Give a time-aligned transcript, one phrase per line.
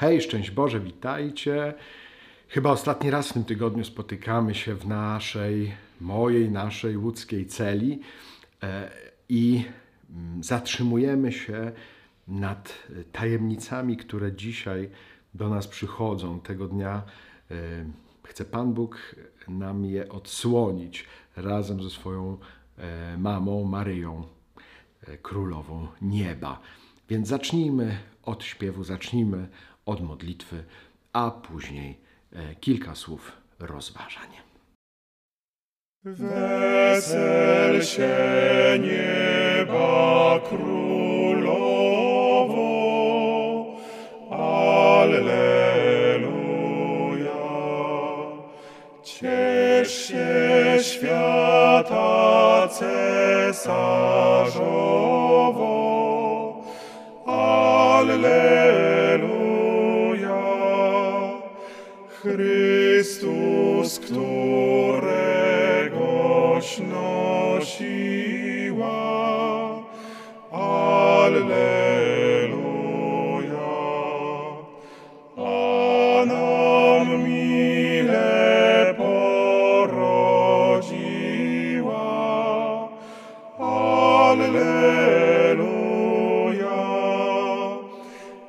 [0.00, 1.74] Hej, szczęść Boże, witajcie.
[2.48, 8.00] Chyba ostatni raz w tym tygodniu spotykamy się w naszej, mojej, naszej łódzkiej celi
[8.62, 8.90] e,
[9.28, 9.64] i
[10.10, 11.72] mm, zatrzymujemy się
[12.28, 12.78] nad
[13.12, 14.90] tajemnicami, które dzisiaj
[15.34, 16.40] do nas przychodzą.
[16.40, 17.02] Tego dnia
[17.50, 17.54] e,
[18.22, 19.14] chce Pan Bóg
[19.48, 21.06] nam je odsłonić
[21.36, 22.38] razem ze swoją
[22.78, 24.24] e, mamą Maryją,
[25.22, 26.60] królową nieba.
[27.08, 29.48] Więc zacznijmy od śpiewu, zacznijmy
[29.86, 30.64] od modlitwy,
[31.12, 32.00] a później
[32.32, 34.30] e, kilka słów rozważań.
[36.04, 38.16] Wesel się
[38.82, 41.80] nieba królowo,
[44.30, 45.30] Alleluja.
[49.02, 53.99] Ciesz się świata cesarzowo,
[62.22, 64.20] Chrystus, któregoś
[66.78, 68.10] nosiła.
[70.52, 71.50] Alleluja.
[75.36, 80.08] A nam mile porodziła.
[83.58, 84.90] Alleluja.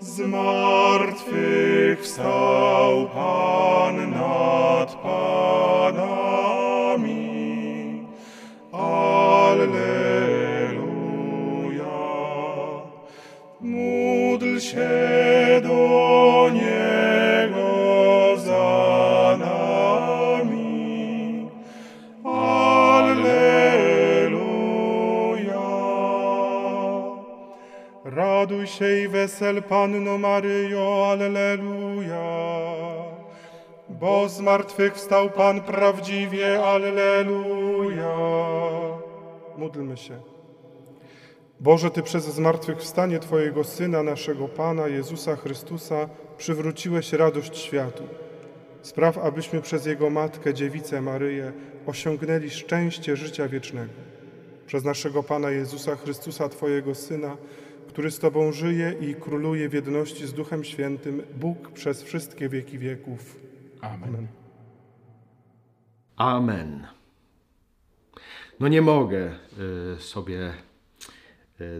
[0.00, 3.55] Z martwych wstał Pan
[15.62, 20.70] do Niego za nami.
[22.24, 23.56] Alleluja.
[28.04, 32.26] Raduj się i wesel Panno Maryjo, Alleluja.
[33.88, 38.16] Bo z martwych wstał Pan prawdziwie, Alleluja.
[39.58, 40.35] Módlmy się.
[41.60, 46.08] Boże, Ty przez zmartwychwstanie Twojego Syna, naszego Pana Jezusa Chrystusa,
[46.38, 48.02] przywróciłeś radość światu.
[48.82, 51.52] Spraw, abyśmy przez Jego Matkę, Dziewicę Maryję,
[51.86, 53.92] osiągnęli szczęście życia wiecznego.
[54.66, 57.36] Przez naszego Pana Jezusa Chrystusa, Twojego Syna,
[57.88, 62.78] który z Tobą żyje i króluje w jedności z Duchem Świętym, Bóg przez wszystkie wieki
[62.78, 63.36] wieków.
[63.80, 64.26] Amen.
[66.16, 66.86] Amen.
[68.60, 69.38] No nie mogę
[69.96, 70.52] y, sobie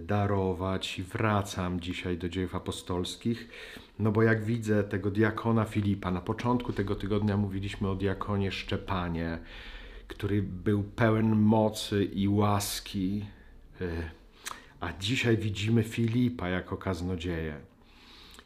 [0.03, 3.49] darować i wracam dzisiaj do dziejów apostolskich,
[3.99, 9.39] no bo jak widzę tego diakona Filipa, na początku tego tygodnia mówiliśmy o diakonie Szczepanie,
[10.09, 13.25] który był pełen mocy i łaski,
[13.81, 14.11] y,
[14.81, 17.61] a dzisiaj widzimy Filipa jako kaznodzieję,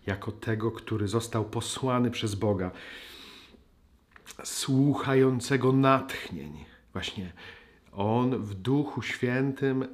[0.07, 2.71] jako tego, który został posłany przez Boga
[4.45, 6.65] słuchającego natchnień.
[6.93, 7.33] Właśnie
[7.93, 9.87] on w Duchu Świętym e,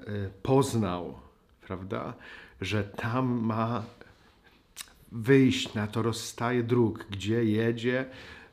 [0.42, 1.25] poznał,
[1.66, 2.14] prawda,
[2.60, 3.84] że tam ma
[5.12, 8.04] wyjść na to rozstaje dróg, gdzie jedzie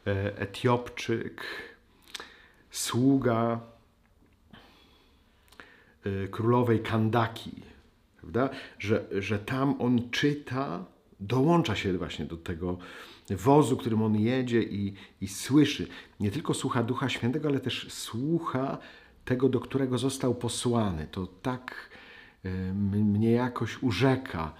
[0.07, 1.41] e, Etiopczyk,
[2.71, 3.59] sługa
[6.05, 7.51] e, królowej Kandaki,
[8.21, 8.49] prawda?
[8.79, 10.85] Że, że tam on czyta,
[11.19, 12.77] dołącza się właśnie do tego
[13.29, 15.87] wozu, którym on jedzie i, i słyszy.
[16.19, 18.77] Nie tylko słucha Ducha Świętego, ale też słucha
[19.25, 21.07] tego, do którego został posłany.
[21.11, 21.89] To tak
[23.03, 24.53] mnie jakoś urzeka,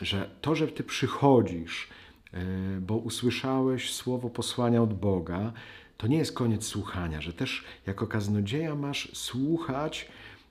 [0.00, 1.88] że to, że Ty przychodzisz,
[2.34, 5.52] y, bo usłyszałeś słowo posłania od Boga,
[5.96, 10.08] to nie jest koniec słuchania, że też jako kaznodzieja masz słuchać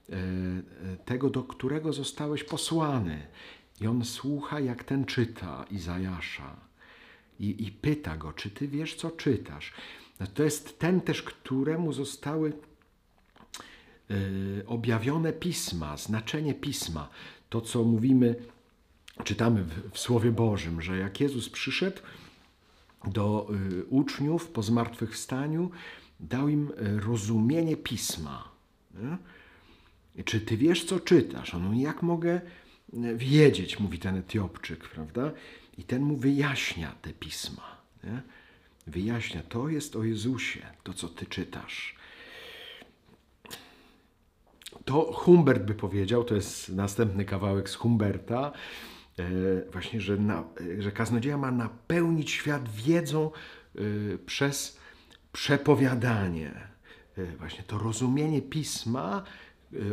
[0.09, 0.13] y,
[1.05, 3.27] tego, do którego zostałeś posłany.
[3.81, 6.55] I on słucha, jak ten czyta Izajasza
[7.39, 9.73] i, i pyta go, czy ty wiesz, co czytasz.
[10.19, 12.53] No to jest ten też, któremu zostały
[14.67, 17.09] objawione pisma, znaczenie pisma.
[17.49, 18.35] To, co mówimy,
[19.23, 22.01] czytamy w, w Słowie Bożym, że jak Jezus przyszedł
[23.07, 23.47] do
[23.79, 25.71] y, uczniów po zmartwychwstaniu,
[26.19, 28.51] dał im y, rozumienie pisma.
[28.93, 29.17] Nie?
[30.23, 31.53] Czy ty wiesz, co czytasz?
[31.53, 32.41] Mówi, jak mogę
[33.15, 35.31] wiedzieć, mówi ten Etiopczyk, prawda?
[35.77, 37.77] I ten mu wyjaśnia te pisma.
[38.03, 38.21] Nie?
[38.87, 41.98] Wyjaśnia, to jest o Jezusie, to co ty czytasz.
[44.85, 48.51] To Humbert by powiedział, to jest następny kawałek z Humberta,
[49.19, 49.23] e,
[49.71, 50.43] właśnie, że, na,
[50.79, 53.31] że kaznodzieja ma napełnić świat wiedzą
[53.75, 53.81] e,
[54.25, 54.79] przez
[55.31, 56.51] przepowiadanie.
[57.17, 59.23] E, właśnie to rozumienie pisma,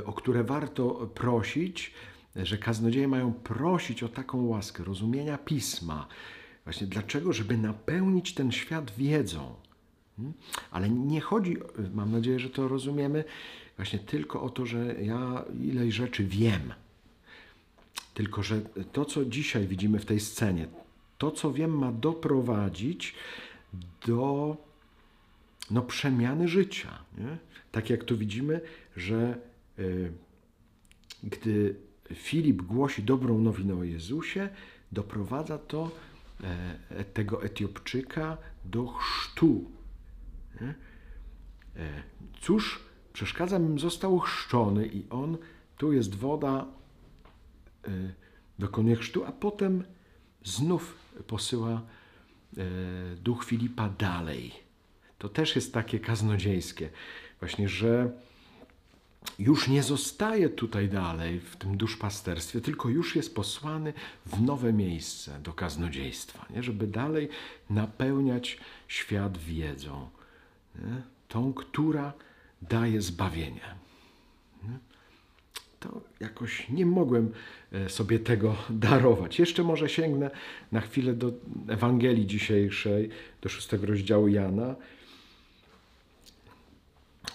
[0.05, 1.95] o które warto prosić,
[2.37, 6.09] że kaznodzieje mają prosić o taką łaskę rozumienia pisma,
[6.67, 7.33] Właśnie dlaczego?
[7.33, 9.55] Żeby napełnić ten świat wiedzą.
[10.17, 10.35] Hmm?
[10.71, 11.57] Ale nie chodzi,
[11.95, 13.25] mam nadzieję, że to rozumiemy,
[13.77, 16.75] właśnie tylko o to, że ja ileś rzeczy wiem.
[18.15, 18.61] Tylko, że
[18.93, 20.67] to, co dzisiaj widzimy w tej scenie,
[21.19, 23.15] to, co wiem, ma doprowadzić
[24.07, 24.57] do
[25.71, 26.99] no, przemiany życia.
[27.19, 27.39] Nie?
[27.73, 28.61] Tak jak tu widzimy,
[28.97, 29.39] że
[29.79, 30.13] y,
[31.23, 31.75] gdy
[32.15, 34.49] Filip głosi dobrą nowinę o Jezusie,
[34.93, 35.91] doprowadza to
[36.91, 39.71] e, tego Etiopczyka do chrztu.
[40.61, 40.75] E,
[42.41, 42.81] cóż,
[43.17, 45.39] przeszkadza bym został chrzczony i on,
[45.77, 46.67] tu jest woda,
[47.85, 47.91] e,
[48.59, 49.85] dokonuje chrztu, a potem
[50.45, 50.95] znów
[51.27, 52.63] posyła e,
[53.17, 54.53] duch Filipa dalej.
[55.19, 56.91] To też jest takie kaznodziejskie,
[57.41, 58.11] właśnie, że
[59.39, 63.93] już nie zostaje tutaj dalej w tym duszpasterstwie, tylko już jest posłany
[64.27, 66.63] w nowe miejsce do kaznodziejstwa, nie?
[66.63, 67.29] żeby dalej
[67.71, 68.59] napełniać
[68.89, 70.09] świat wiedzą,
[70.75, 71.03] nie?
[71.29, 72.13] tą, która
[72.63, 73.75] daje zbawienie.
[74.63, 74.79] Nie?
[75.81, 77.33] To jakoś nie mogłem
[77.73, 79.39] e, sobie tego darować.
[79.39, 80.31] Jeszcze może sięgnę
[80.73, 81.33] na chwilę do
[81.69, 83.09] Ewangelii dzisiejszej,
[83.41, 84.75] do szóstego rozdziału Jana.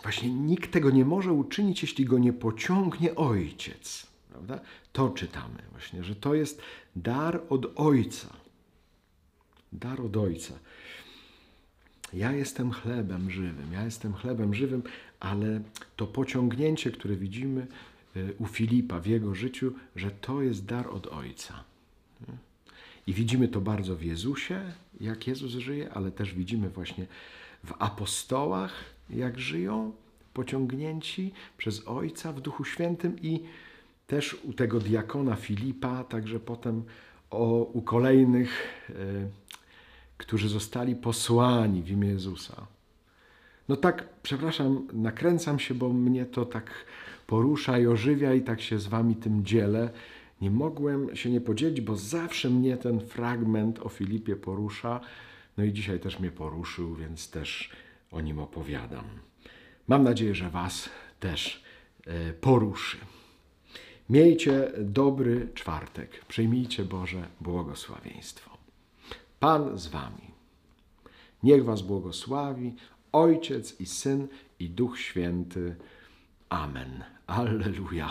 [0.03, 4.07] Właśnie nikt tego nie może uczynić, jeśli go nie pociągnie ojciec.
[4.29, 4.59] Prawda?
[4.93, 6.61] To czytamy właśnie, że to jest
[6.95, 8.27] dar od ojca.
[9.71, 10.53] Dar od ojca.
[12.13, 14.83] Ja jestem chlebem żywym, ja jestem chlebem żywym,
[15.21, 15.61] ale
[15.95, 17.67] to pociągnięcie, które widzimy
[18.15, 21.63] y, u Filipa w jego życiu, że to jest dar od ojca.
[23.07, 24.61] I widzimy to bardzo w Jezusie,
[24.99, 27.05] jak Jezus żyje, ale też widzimy właśnie
[27.63, 28.73] w apostołach,
[29.09, 29.91] jak żyją,
[30.33, 33.39] pociągnięci przez Ojca w Duchu Świętym i
[34.07, 36.83] też u tego diakona Filipa, także potem
[37.29, 38.93] o, u kolejnych, e,
[40.17, 42.67] którzy zostali posłani w imię Jezusa.
[43.69, 46.71] No tak, przepraszam, nakręcam się, bo mnie to tak
[47.27, 49.89] porusza i ożywia i tak się z wami tym dzielę.
[50.41, 54.99] Nie mogłem się nie podzielić, bo zawsze mnie ten fragment o Filipie porusza.
[55.57, 57.71] No i dzisiaj też mnie poruszył, więc też
[58.11, 59.05] o nim opowiadam.
[59.87, 61.63] Mam nadzieję, że Was też
[62.07, 62.97] e, poruszy.
[64.09, 66.25] Miejcie dobry czwartek.
[66.25, 68.57] Przyjmijcie Boże błogosławieństwo.
[69.39, 70.31] Pan z Wami.
[71.43, 72.75] Niech Was błogosławi
[73.11, 74.27] Ojciec i Syn
[74.59, 75.75] i Duch Święty.
[76.49, 77.03] Amen.
[77.27, 78.09] Alleluja.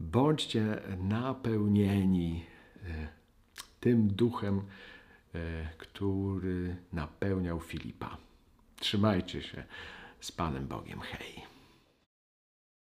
[0.00, 2.44] Bądźcie napełnieni
[2.84, 3.08] e,
[3.80, 4.62] tym duchem,
[5.34, 8.16] e, który napełniał Filipa.
[8.80, 9.64] Trzymajcie się
[10.20, 11.00] z Panem Bogiem.
[11.00, 11.57] Hej.